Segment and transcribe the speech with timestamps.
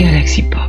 [0.00, 0.62] Galaxy Pop.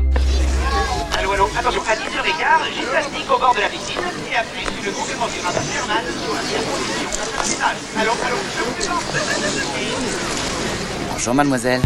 [1.18, 4.02] Allô, allô, attention, à 10h15, gymnastique au bord de la piscine.
[4.30, 7.10] Et après, une conférence internationale sur la position
[7.98, 9.00] Allô, allô, je vous
[11.14, 11.82] Bonjour mademoiselle.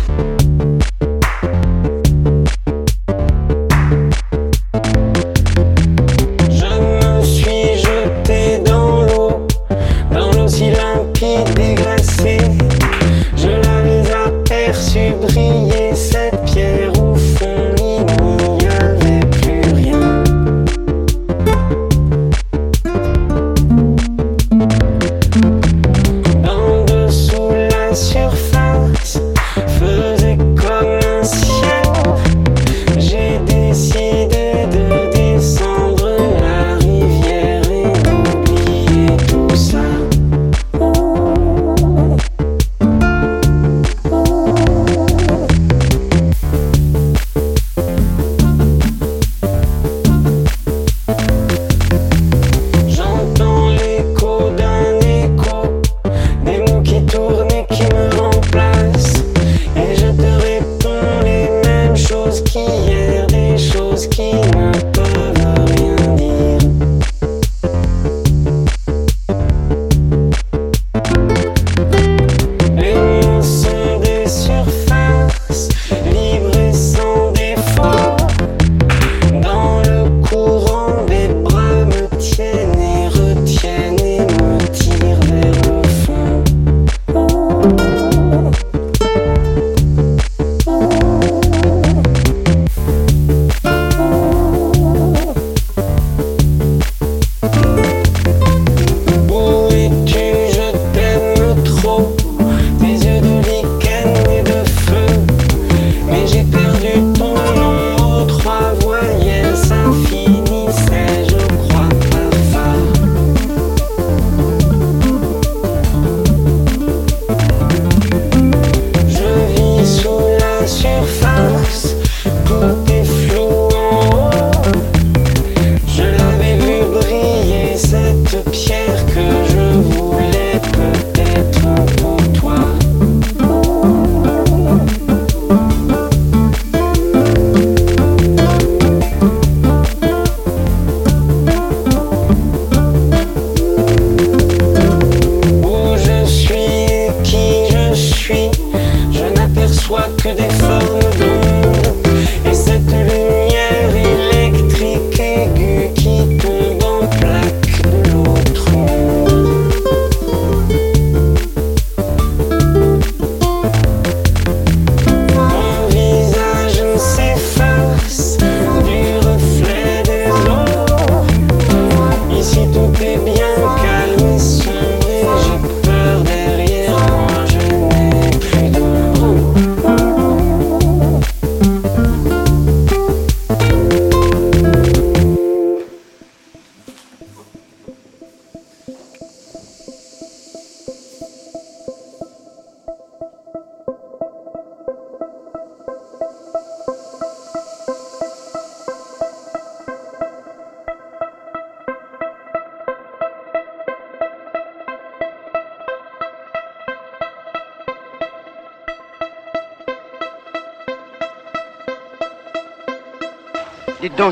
[150.65, 151.44] Dites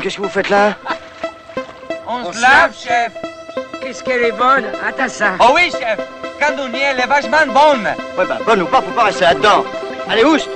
[0.04, 0.74] qu'est-ce que vous faites là
[2.06, 3.12] On, se lave, chef.
[3.80, 5.32] Qu'est-ce qu'elle est bonne Attends ça.
[5.40, 5.98] Oh oui, chef.
[6.38, 7.88] Candounier, elle est vachement bonne.
[8.18, 9.64] Ouais, bah, bonne ou pas, faut pas rester là-dedans.
[10.06, 10.50] Allez, oust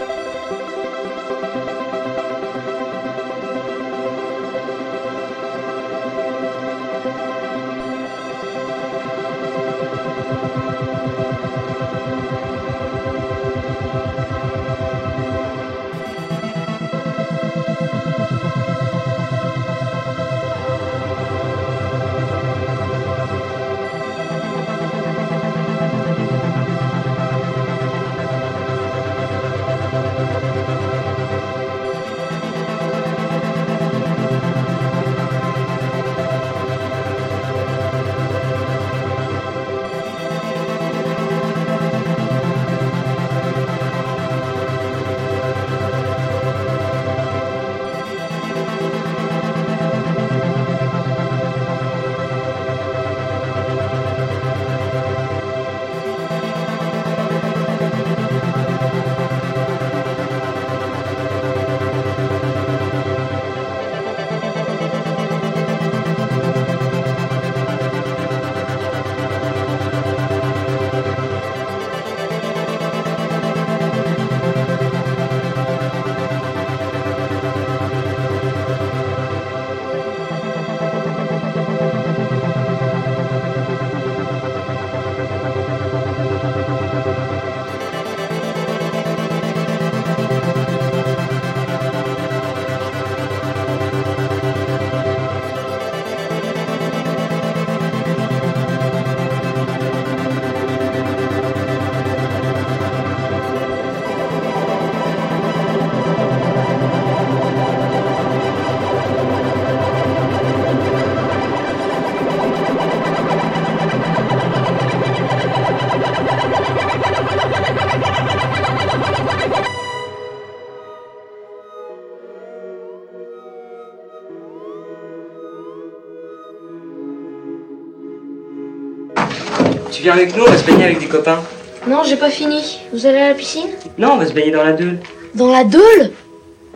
[130.09, 131.43] viens avec nous, on va se baigner avec des copains.
[131.87, 132.79] Non, j'ai pas fini.
[132.95, 133.69] Vous allez à la piscine?
[133.99, 134.99] Non, on va se baigner dans la Deule.
[135.35, 136.13] Dans la Deule?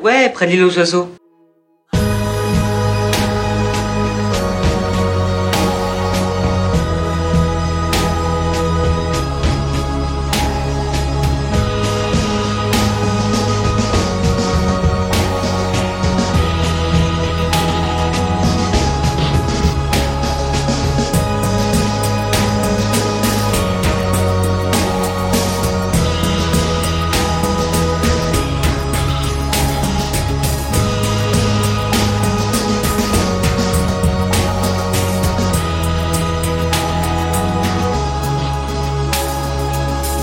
[0.02, 1.08] Ouais, près de l'île aux oiseaux.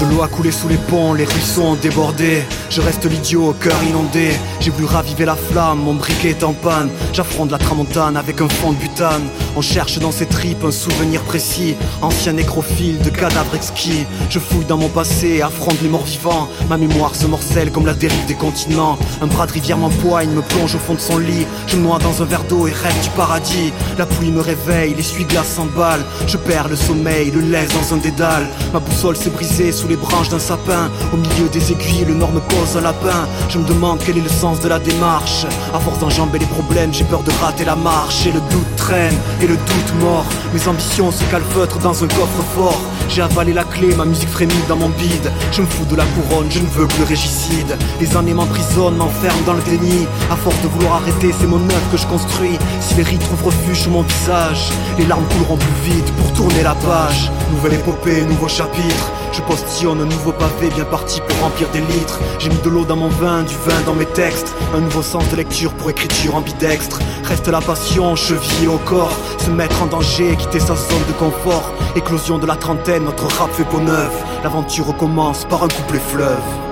[0.01, 2.43] L'eau a coulé sous les ponts, les ruisseaux ont débordé.
[2.69, 4.31] Je reste l'idiot au cœur inondé.
[4.61, 6.89] J'ai voulu raviver la flamme, mon briquet est en panne.
[7.11, 9.27] J'affronte la tramontane avec un fond de butane.
[9.57, 11.75] On cherche dans ses tripes un souvenir précis.
[12.01, 14.05] Ancien nécrophile de cadavres exquis.
[14.29, 16.47] Je fouille dans mon passé, affronte les morts vivants.
[16.69, 18.97] Ma mémoire se morcelle comme la dérive des continents.
[19.21, 21.45] Un bras de rivière m'empoigne, me plonge au fond de son lit.
[21.67, 23.71] Je me noie dans un verre d'eau et rêve du paradis.
[23.97, 26.03] La pluie me réveille, l'essuie-glace s'emballe.
[26.27, 28.47] Je perds le sommeil, le laisse dans un dédale.
[28.73, 30.89] Ma boussole s'est brisée sous les branches d'un sapin.
[31.13, 33.27] Au milieu des aiguilles, le nord me pose un lapin.
[33.49, 35.45] Je me demande quel est le sens de la démarche.
[35.73, 38.25] À force d'enjamber les problèmes, j'ai peur de rater la marche.
[38.25, 40.25] Et le doute traîne, et le doute mort.
[40.53, 42.81] Mes ambitions se calfeutrent dans un coffre fort.
[43.09, 45.31] J'ai avalé la clé, ma musique frémit dans mon bide.
[45.51, 47.75] Je me fous de la couronne, je ne veux que le régicide.
[47.99, 50.07] Les années m'emprisonnent, m'enferment dans le déni.
[50.29, 52.59] À force de vouloir arrêter, c'est mon œuvre que je construis.
[52.79, 54.69] Si les rites trouvent refuge sur mon visage,
[54.99, 57.31] les larmes couleront plus vite pour tourner la page.
[57.51, 59.11] Nouvelle épopée, nouveau chapitre.
[59.31, 62.19] Je postillonne un nouveau pavé bien parti pour remplir des litres.
[62.39, 64.53] J'ai mis de l'eau dans mon vin, du vin dans mes textes.
[64.75, 66.99] Un nouveau sens de lecture pour écriture ambidextre.
[67.23, 69.15] Reste la passion, chevillée au corps.
[69.37, 71.73] Se mettre en danger, quitter sa zone de confort.
[71.95, 74.23] Éclosion de la trentaine, notre rap fait peau neuve.
[74.43, 76.68] L'aventure recommence par un couplet fleuve.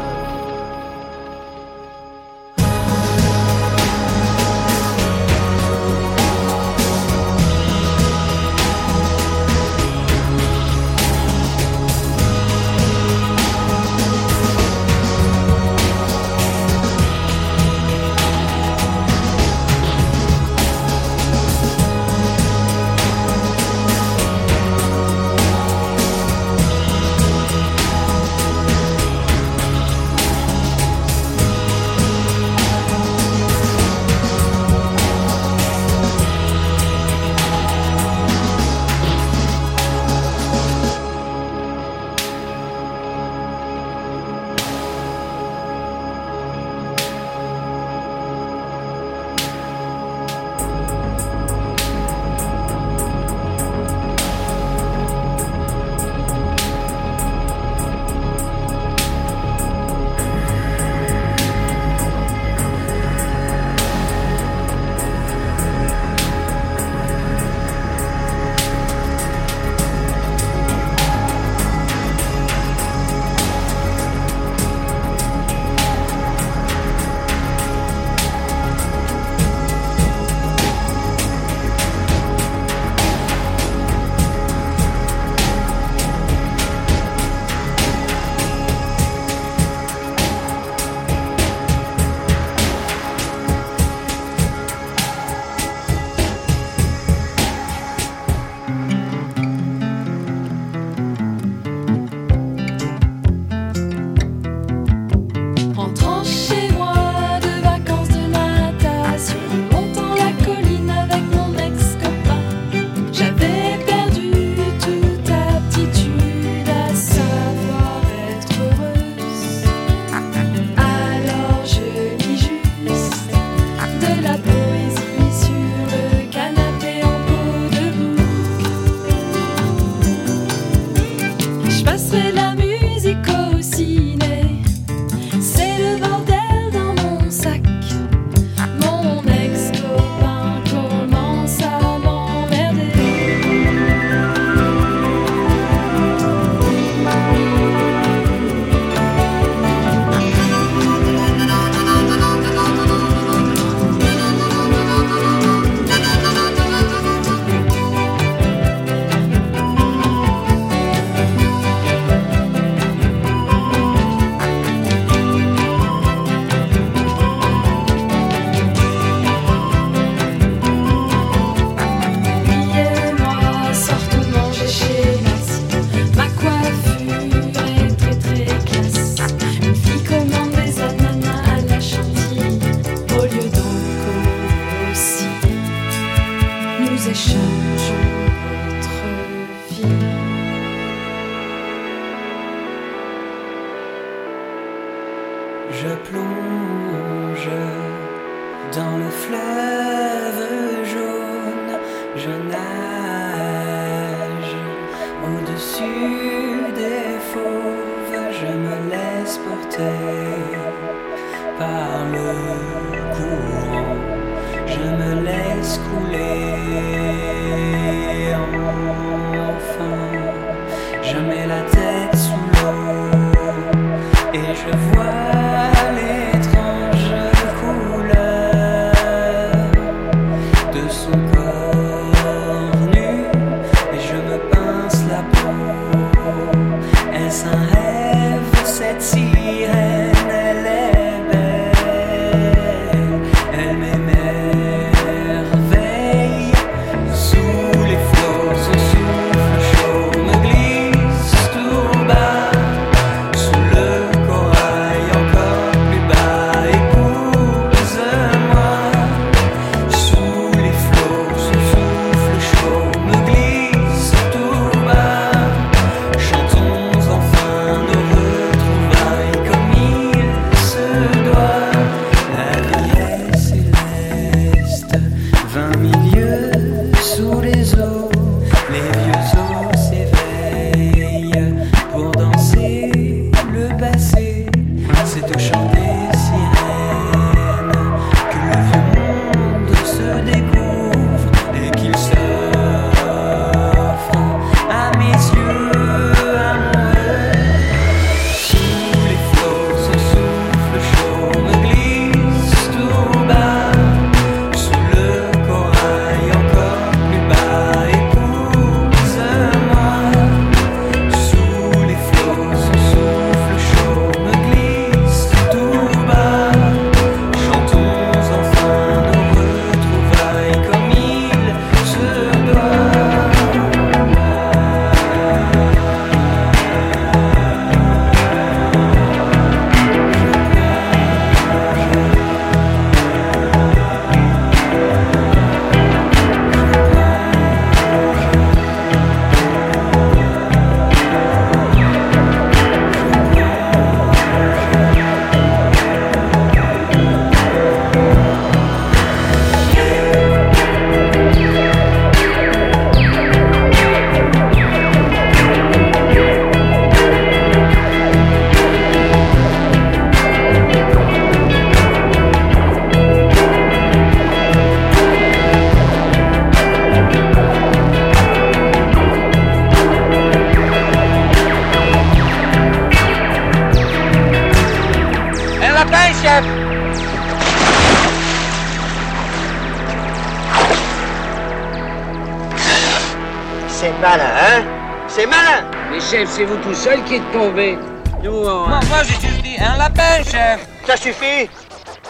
[386.17, 387.77] Chef, c'est vous tout seul qui êtes tombé.
[388.23, 388.67] Nous, on...
[388.67, 390.67] Moi, moi, j'ai juste dit un lapin, chef.
[390.85, 391.49] Ça suffit.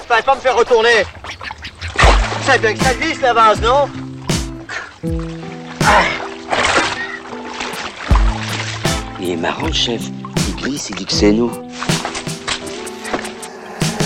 [0.07, 1.03] Fallait pas me faire retourner.
[2.43, 3.87] Ça, ça glisse la vase, non?
[9.19, 10.01] Il est marrant, le chef.
[10.47, 11.51] Il glisse, il dit que c'est nous.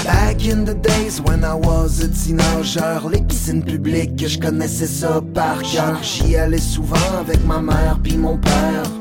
[0.04, 5.22] Back in the days when I was a teenager Les piscines publiques, je connaissais ça
[5.36, 6.02] par cœur.
[6.02, 9.01] J'y allais souvent avec ma mère puis mon père.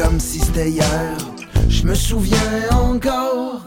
[0.00, 1.16] comme si c'était hier.
[1.68, 2.38] Je me souviens
[2.72, 3.62] encore.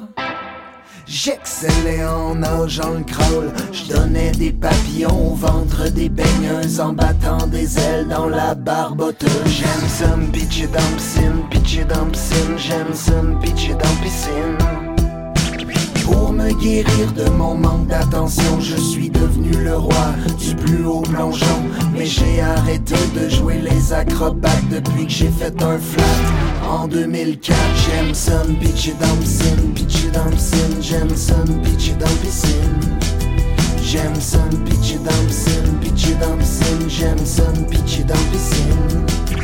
[1.06, 3.52] J'excellais en nageant le crawl.
[3.72, 9.30] Je donnais des papillons au ventre des baigneuses En battant des ailes dans la barboteuse
[9.46, 12.58] J'aime ça me pitcher dans piscine, dans piscine.
[12.58, 14.04] J'aime ça me pitcher dans
[16.04, 21.02] pour me guérir de mon manque d'attention, je suis devenu le roi du plus haut
[21.02, 21.64] plongeon.
[21.96, 26.04] Mais j'ai arrêté de jouer les acrobates depuis que j'ai fait un flat.
[26.70, 30.68] En 2004, j'aime ça me pitcher dans piscine, pitcher dans piscine,
[31.48, 32.94] me pitcher dans piscine.
[33.94, 39.43] Me pitcher dans piscine, pitcher dans piscine, pitcher dans piscine.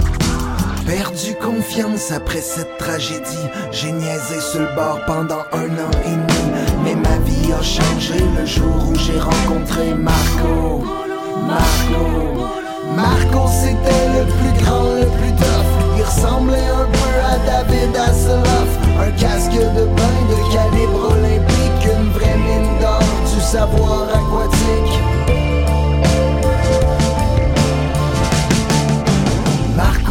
[0.85, 3.47] Perdu confiance après cette tragédie.
[3.71, 6.43] J'ai niaisé sur le bord pendant un an et demi.
[6.83, 10.83] Mais ma vie a changé le jour où j'ai rencontré Marco.
[11.47, 12.47] Marco.
[12.95, 15.69] Marco, c'était le plus grand, le plus tough.
[15.97, 18.71] Il ressemblait un peu à David Hasselhoff.
[18.99, 21.85] Un casque de bain de calibre olympique.
[21.85, 24.88] Une vraie mine d'or du savoir aquatique.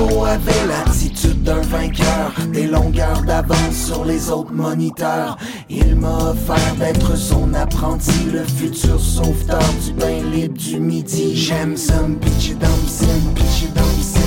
[0.00, 5.36] Avait l'attitude d'un vainqueur, des longueurs d'avance sur les autres moniteurs.
[5.68, 11.34] Il m'a offert d'être son apprenti, le futur sauveteur du bain libre du midi.
[11.34, 14.17] J'aime ça, pitch it sim, pitch it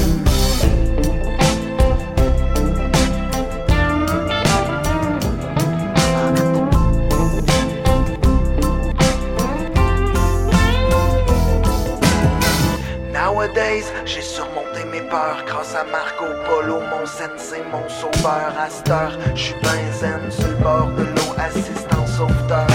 [18.63, 19.55] À cette heure, j'suis
[19.99, 22.67] zen sur le bord de l'eau, assistant sauveteur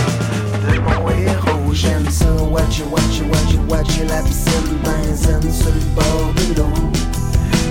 [0.69, 1.73] de mon héros.
[1.73, 5.81] J'aime ça, watch it, watch watch it, watch it, la piscine, ben zen sur le
[5.95, 6.91] bord de l'eau.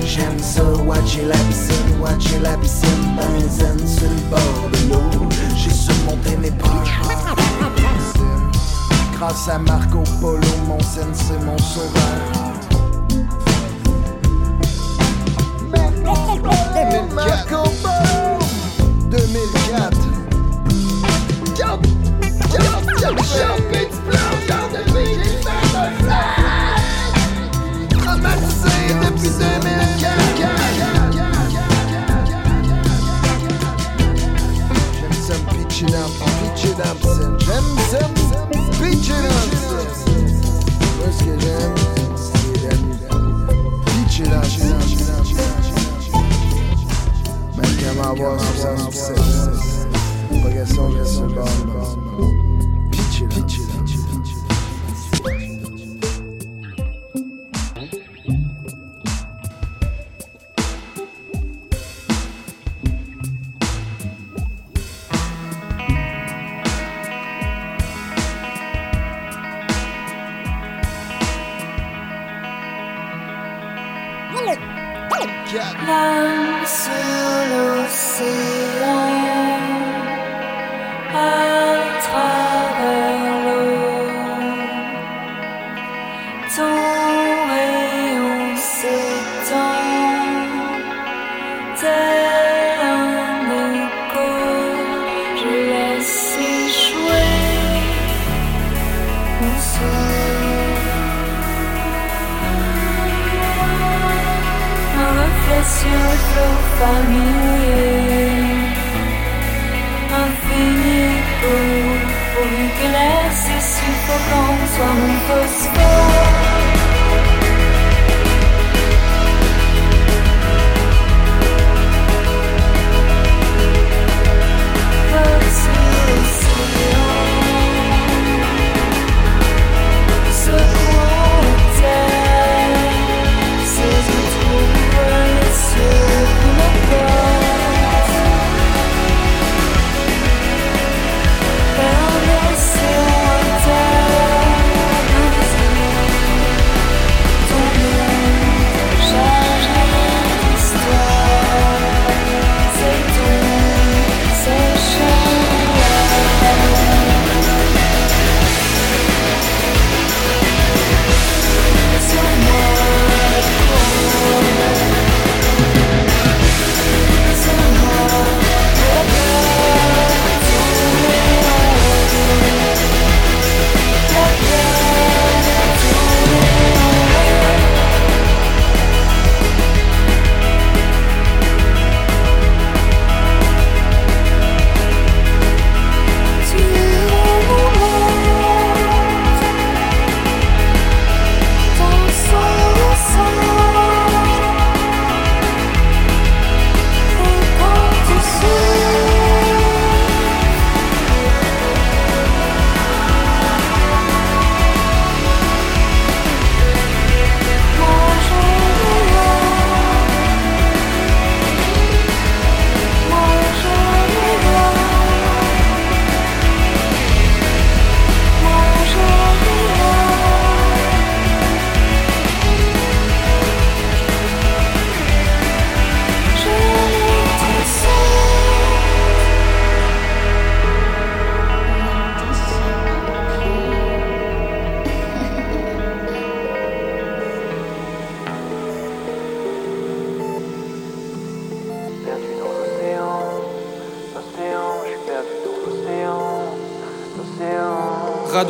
[0.06, 1.36] J'aime ça, watch it, la
[2.00, 5.28] watch it, la piscine, ben zen sur le bord de l'eau.
[5.58, 6.70] J'ai surmonté mes peurs.
[9.18, 12.05] Grâce à Marco Polo, mon sensei, mon sauveur.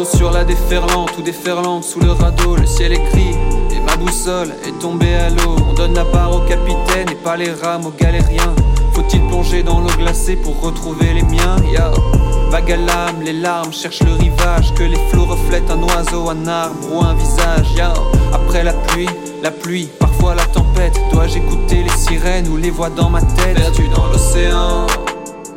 [0.04, 3.36] Sur la déferlante ou déferlante sous le radeau, le ciel est gris
[3.72, 5.56] et ma boussole est tombée à l'eau.
[5.68, 8.54] On donne la barre au capitaine et pas les rames aux galériens.
[8.94, 11.56] Faut-il plonger dans l'eau glacée pour retrouver les miens?
[11.72, 11.92] Yo.
[12.52, 16.48] Vague à l'âme, les larmes cherchent le rivage Que les flots reflètent un oiseau, un
[16.48, 18.04] arbre ou un visage Yo.
[18.32, 19.10] Après la pluie,
[19.42, 23.56] la pluie, parfois la tempête Dois-je écouter les sirènes ou les voix dans ma tête?
[23.56, 24.88] Perdu dans l'océan,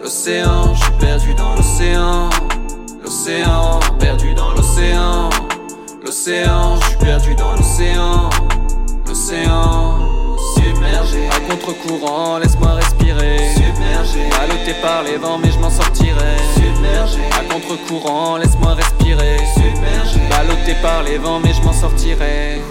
[0.02, 2.30] l'océan, je suis perdu dans l'océan
[3.18, 5.28] L'océan, perdu dans l'océan.
[6.04, 8.30] L'océan, je suis perdu dans l'océan.
[9.08, 9.98] L'océan,
[10.54, 11.28] submergé.
[11.28, 13.38] À contre-courant, laisse-moi respirer.
[13.56, 14.30] Submergé.
[14.30, 16.36] Ballotté par les vents, mais je m'en sortirai.
[16.54, 17.18] Submergé.
[17.32, 19.38] À contre-courant, laisse-moi respirer.
[19.54, 20.20] Submergé.
[20.30, 22.62] Ballotté par les vents, mais je m'en sortirai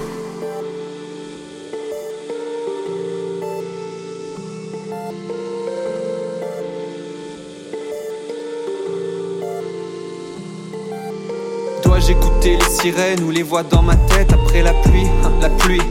[11.98, 15.82] Écouter les sirènes ou les voix dans ma tête après la pluie hein, La pluie,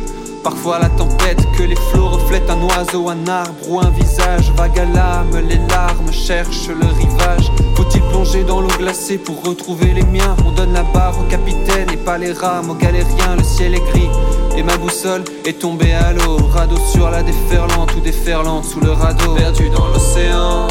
[0.43, 4.51] parfois la tempête, que les flots reflètent un oiseau, un arbre ou un visage.
[4.57, 7.53] Vague à l'âme, les larmes cherchent le rivage.
[7.75, 10.35] Faut-il plonger dans l'eau glacée pour retrouver les miens?
[10.47, 13.37] On donne la barre au capitaine et pas les rames aux galériens.
[13.37, 14.09] Le ciel est gris
[14.57, 16.39] et ma boussole est tombée à l'eau.
[16.51, 19.35] Radeau sur la déferlante ou déferlante sous le radeau.
[19.35, 20.67] Perdu dans l'océan,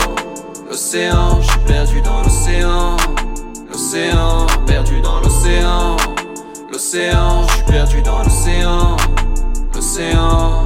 [0.67, 2.97] l'océan, je suis perdu dans l'océan.
[3.75, 5.97] L'océan, perdu dans l'océan.
[6.71, 8.95] L'océan, je suis perdu dans l'océan.
[9.73, 10.63] L'océan,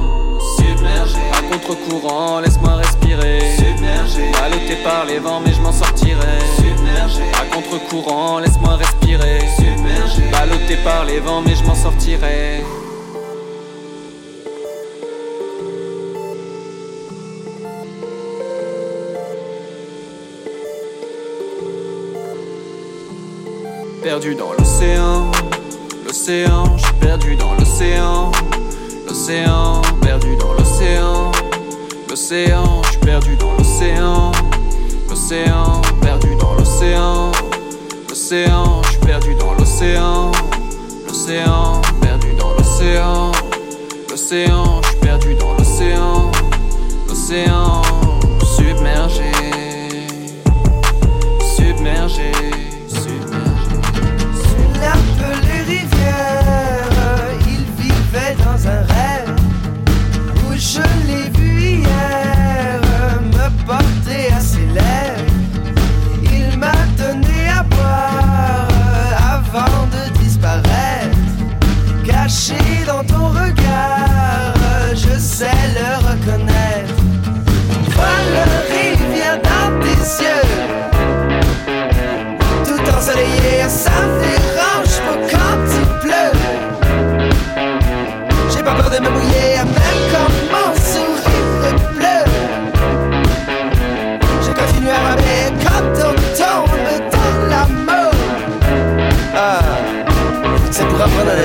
[0.56, 1.18] submergé.
[1.36, 3.40] À contre-courant, laisse-moi respirer.
[3.56, 4.30] Submergé.
[4.30, 6.38] Ballotté par les vents, mais je m'en sortirai.
[6.58, 7.22] Submergé.
[7.34, 9.40] À contre-courant, laisse-moi respirer.
[9.56, 10.22] Submergé.
[10.30, 12.62] Ballotté par les vents, mais je m'en sortirai.
[24.20, 25.30] Perdu dans l'océan,
[26.04, 28.30] l'océan, je suis perdu dans l'océan,
[29.08, 31.32] l'océan, perdu dans l'océan,
[32.06, 34.32] l'océan, je suis perdu dans l'océan,
[35.08, 37.32] l'océan, perdu dans l'océan,
[38.10, 40.32] l'océan, je suis perdu dans l'océan,
[41.08, 43.32] l'océan, perdu dans l'océan,
[44.10, 46.30] l'océan, je suis perdu dans l'océan,
[47.08, 47.82] l'océan,
[48.54, 49.32] submergé,
[51.56, 52.59] submergé, submergé.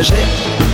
[0.03, 0.64] Pour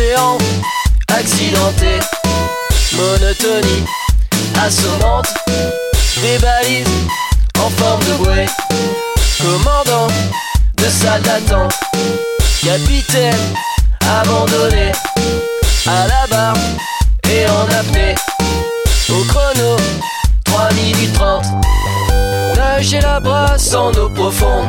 [0.00, 0.38] géant,
[1.08, 1.98] accidenté,
[2.92, 3.84] monotonie
[4.62, 5.32] assommante,
[6.22, 6.86] des balises
[7.58, 8.46] en forme de bouée,
[9.38, 10.08] commandant
[10.76, 11.74] de salle d'attente,
[12.62, 13.36] capitaine
[14.20, 14.92] abandonné.
[15.86, 16.56] À la barre
[17.28, 18.14] et en apnée,
[19.08, 19.76] au chrono
[20.44, 21.44] 3 minutes 30,
[22.56, 24.68] nager la brasse en eau profonde,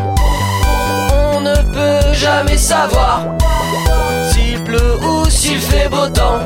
[1.34, 3.26] on ne peut jamais savoir
[4.64, 6.40] pleut ou s'il fait beau temps.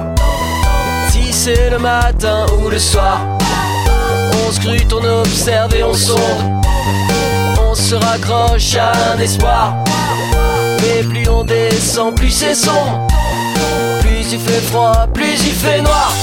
[1.09, 3.19] Si c'est le matin ou le soir,
[4.47, 6.19] on scrute, on observe et on sonde.
[7.69, 9.75] On se raccroche à un espoir.
[10.81, 13.07] Mais plus on descend, plus c'est sombre.
[14.01, 16.13] Plus il fait froid, plus il fait noir.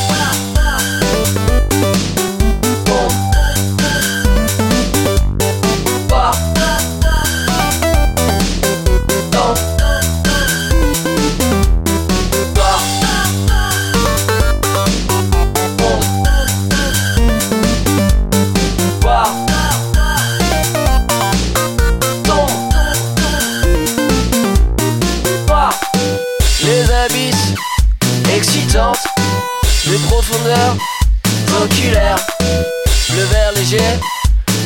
[31.90, 33.78] Le verre léger,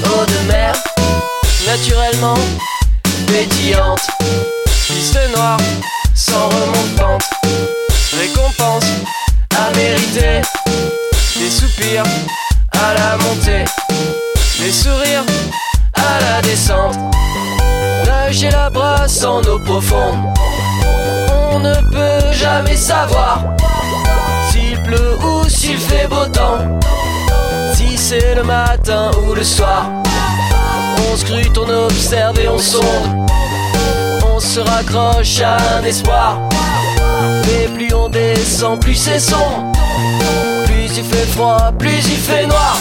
[0.04, 0.74] eau de mer,
[1.66, 2.34] naturellement
[3.26, 4.06] pétillante,
[4.86, 5.58] piste noire,
[6.14, 7.24] sans remontante,
[8.18, 8.86] récompense
[9.56, 10.42] à mériter,
[11.38, 12.04] des soupirs
[12.72, 13.64] à la montée,
[14.58, 15.24] des sourires
[15.94, 16.96] à la descente,
[18.26, 20.34] nager la brasse en eau profonde.
[21.52, 23.44] On ne peut jamais savoir
[24.50, 26.58] s'il pleut ou s'il fait beau temps.
[27.74, 29.86] Si c'est le matin ou le soir,
[31.12, 33.28] on scrute, on observe et on sonde.
[34.34, 36.40] On se raccroche à un espoir.
[37.46, 39.72] Mais plus on descend, plus c'est sombre.
[40.64, 42.76] Plus il fait froid, plus il fait noir.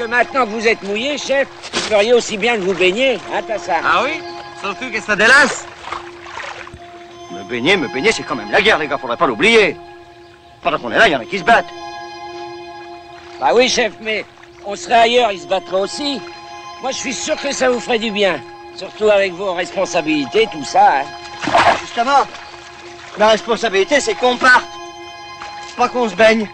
[0.00, 3.42] Que maintenant que vous êtes mouillé, chef, vous feriez aussi bien de vous baigner, hein,
[3.46, 3.82] Tassard?
[3.84, 4.22] Ah oui?
[4.62, 5.66] Surtout que ça délasse
[7.30, 9.76] Me baigner, me baigner, c'est quand même la guerre, les gars, faudrait pas l'oublier.
[10.62, 11.68] Pendant qu'on est là, il y en a qui se battent.
[13.40, 14.24] Bah oui, chef, mais
[14.64, 16.18] on serait ailleurs, ils se battraient aussi.
[16.80, 18.40] Moi, je suis sûr que ça vous ferait du bien.
[18.76, 21.00] Surtout avec vos responsabilités, tout ça.
[21.00, 21.52] Hein.
[21.82, 22.26] Justement,
[23.18, 24.64] ma responsabilité, c'est qu'on parte.
[25.76, 26.48] Pas qu'on se baigne.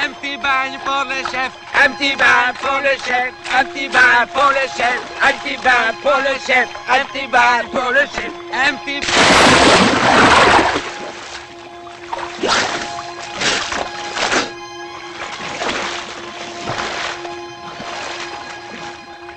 [0.00, 4.26] Un petit bain pour le chef, un petit bain pour le chef, un petit bain
[4.32, 8.30] pour le chef, un petit bain pour le chef, un petit bain pour le chef,
[8.52, 9.00] un petit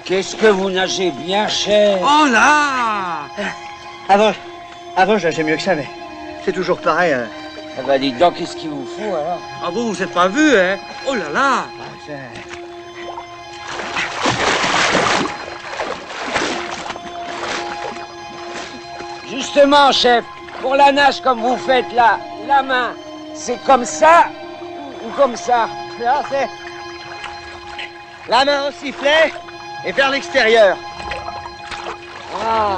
[0.05, 3.21] Qu'est-ce que vous nagez bien, chef Oh là!
[4.07, 4.31] Avant,
[4.95, 5.87] avant, j'ai mieux que ça, mais
[6.43, 7.13] c'est toujours pareil.
[7.13, 7.27] hein.
[7.77, 9.39] Ah bah dites donc, qu'est-ce qu'il vous faut alors?
[9.61, 10.77] Ah vous, vous êtes pas vu, hein?
[11.07, 11.65] Oh là là!
[19.29, 20.23] Justement, chef,
[20.61, 22.91] pour la nage comme vous faites là, la main,
[23.33, 24.27] c'est comme ça
[25.05, 25.67] ou comme ça?
[25.99, 26.47] Là, c'est
[28.29, 29.33] la main au sifflet
[29.85, 30.77] et vers l'extérieur.
[32.41, 32.77] Ah.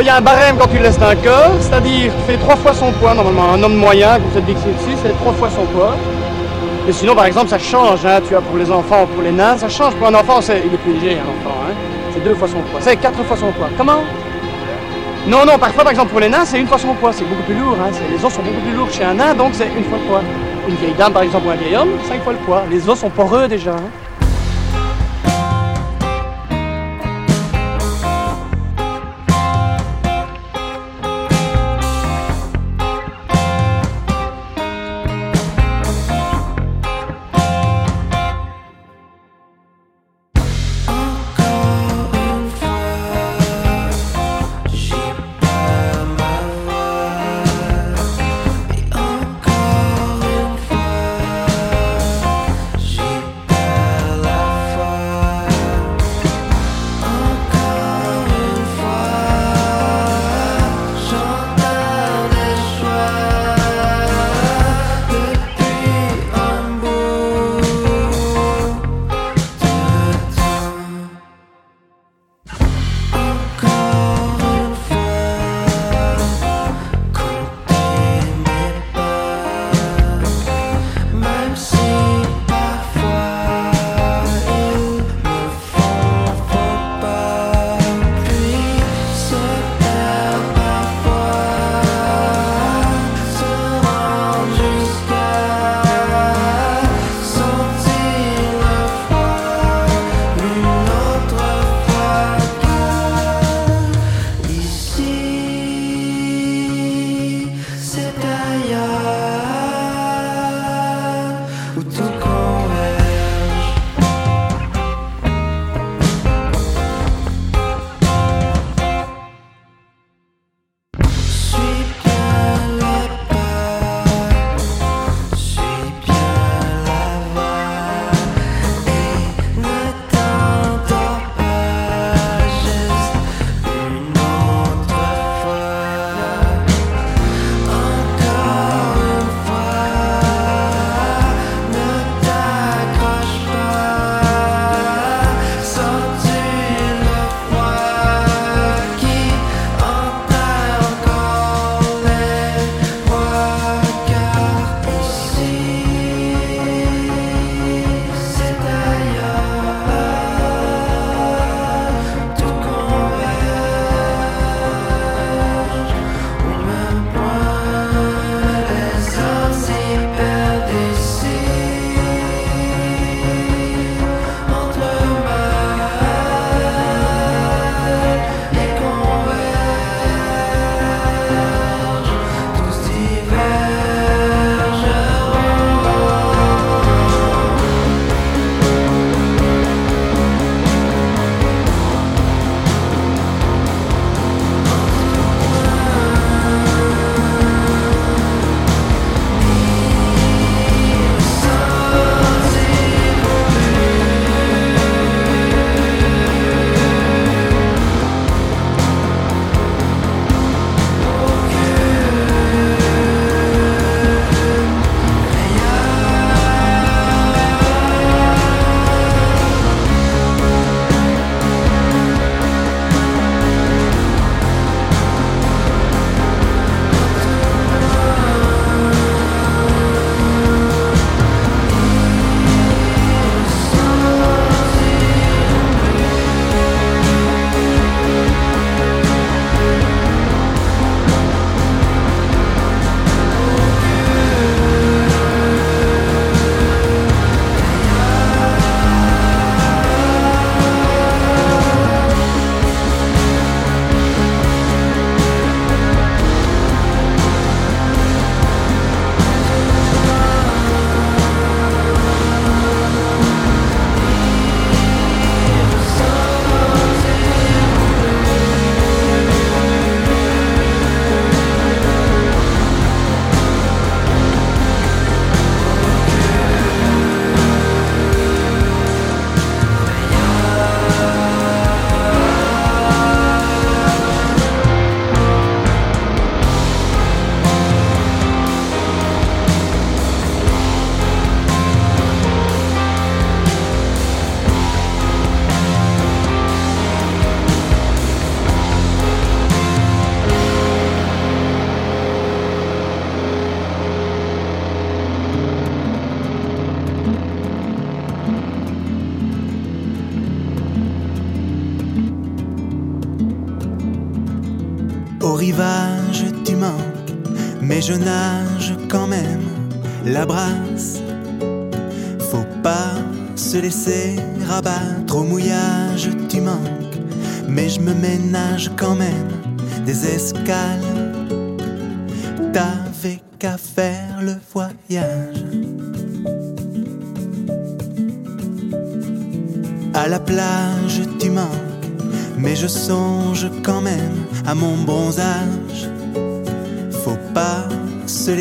[0.00, 2.72] Il y a un barème quand tu le laisses d'un corps, c'est-à-dire fait trois fois
[2.72, 3.52] son poids normalement.
[3.52, 5.94] Un homme moyen, comme cette Dixie ici, c'est trois fois son poids.
[6.88, 8.04] Et sinon, par exemple, ça change.
[8.06, 8.20] Hein.
[8.26, 9.94] Tu as pour les enfants, pour les nains, ça change.
[9.94, 10.62] Pour un enfant, c'est...
[10.66, 11.54] il est plus léger, un enfant.
[11.64, 11.74] Hein.
[12.14, 12.80] C'est deux fois son poids.
[12.80, 13.68] C'est quatre fois son poids.
[13.76, 14.02] Comment?
[15.26, 17.12] Non, non, parfois, par exemple, pour les nains, c'est une fois son poids.
[17.12, 17.76] C'est beaucoup plus lourd.
[17.80, 17.90] Hein.
[18.10, 20.22] Les os sont beaucoup plus lourds chez un nain, donc c'est une fois le poids.
[20.68, 22.62] Une vieille dame, par exemple, ou un vieil homme, cinq fois le poids.
[22.70, 23.72] Les os sont poreux déjà.
[23.72, 24.09] hein.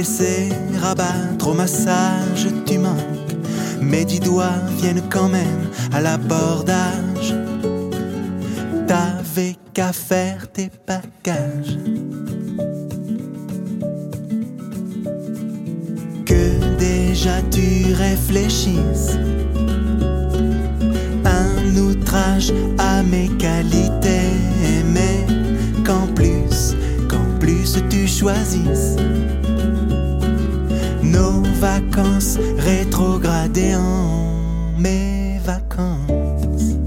[0.04, 0.50] Se laisser
[0.82, 3.36] rabattre au massage, tu manques.
[3.82, 7.34] Mes dix doigts viennent quand même à l'abordage.
[8.88, 11.78] T'avais qu'à faire tes bagages.
[16.26, 19.18] Que déjà tu réfléchisses.
[21.26, 24.32] Un outrage à mes qualités,
[24.94, 25.26] mais
[25.86, 26.76] qu'en plus,
[27.10, 28.96] qu'en plus tu choisisses
[31.20, 36.78] nos vacances rétrogradées en mes vacances.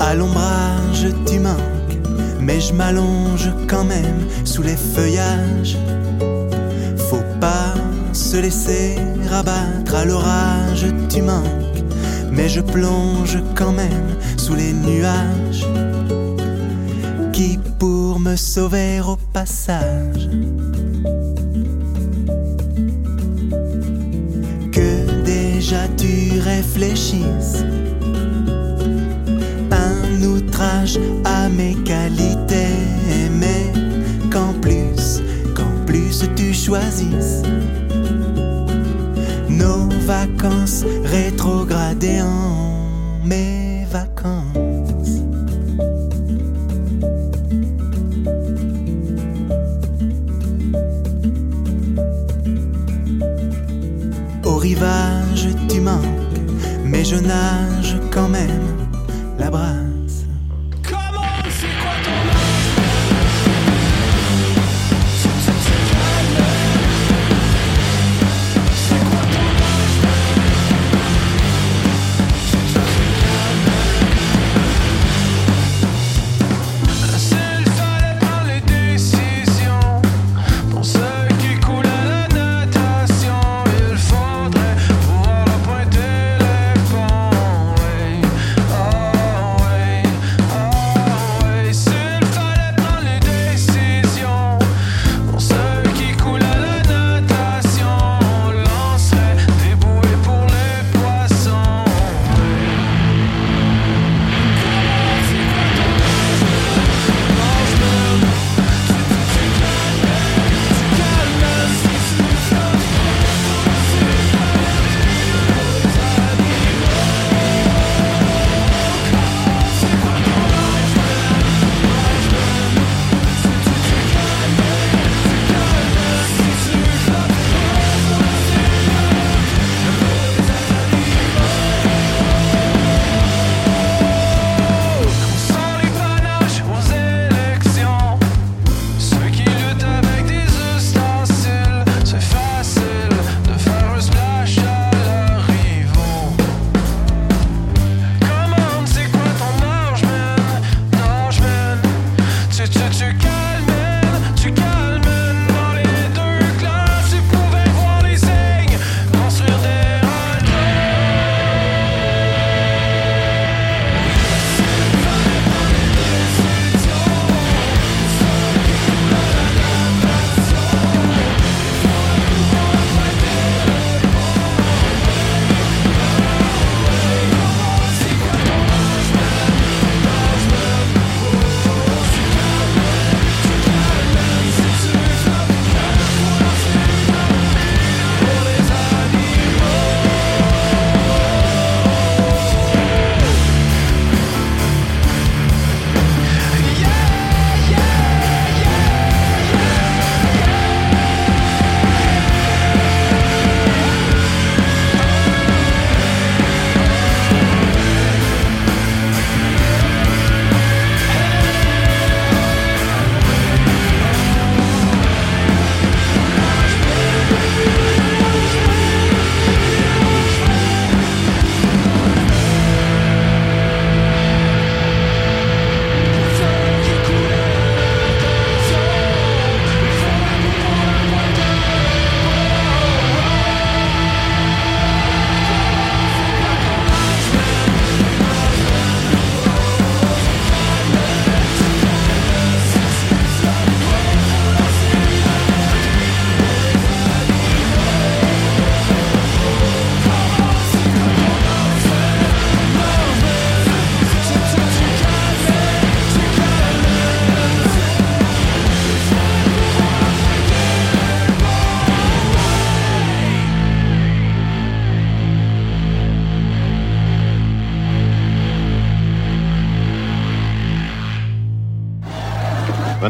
[0.00, 1.96] À l'ombrage, tu manques,
[2.40, 5.78] mais je m'allonge quand même sous les feuillages.
[7.08, 7.74] Faut pas
[8.12, 8.96] se laisser
[9.30, 11.81] rabattre à l'orage, tu manques,
[12.32, 15.66] mais je plonge quand même sous les nuages
[17.32, 20.28] qui pour me sauver au passage.
[24.72, 27.64] Que déjà tu réfléchisses
[29.70, 32.78] un outrage à mes qualités,
[33.32, 33.72] mais
[34.30, 35.22] qu'en plus,
[35.54, 37.42] qu'en plus tu choisisses
[40.06, 43.61] vacances rétrogradées en mes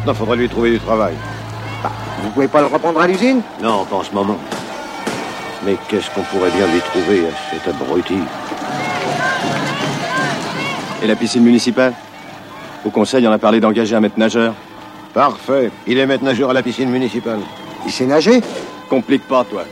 [0.03, 1.15] Maintenant, faudrait lui trouver du travail.
[2.25, 3.41] Vous pouvez pas le reprendre à l'usine?
[3.63, 4.37] Non, pas en ce moment.
[5.65, 8.19] Mais qu'est-ce qu'on pourrait bien lui trouver à cet abruti?
[11.05, 11.95] Et la piscine municipale?
[12.85, 14.55] Au conseil, on a parlé d'engager un maître nageur.
[15.15, 15.71] Parfait.
[15.87, 17.39] Il est maître nageur à la piscine municipale.
[17.87, 18.41] Il sait nager?
[18.91, 19.63] Complique pas, toi.